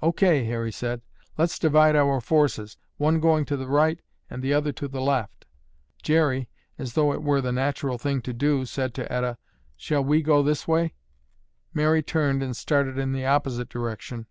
[0.00, 0.10] "O.
[0.10, 1.02] K.," Harry said.
[1.36, 5.44] "Let's divide our forces, one going to the right and the other to the left."
[6.02, 9.36] Jerry, as though it were the natural thing to do, said to Etta,
[9.76, 10.94] "Shall we go this way?"
[11.74, 14.24] Mary turned and started in the opposite direction.